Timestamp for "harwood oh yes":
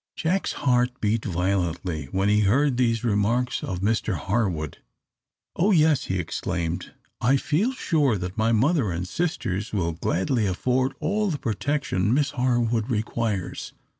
4.17-6.05